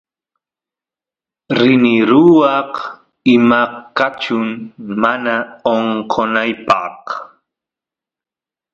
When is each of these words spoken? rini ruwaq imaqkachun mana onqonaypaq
rini 1.57 1.95
ruwaq 2.09 2.71
imaqkachun 3.35 4.47
mana 5.01 5.35
onqonaypaq 5.75 6.99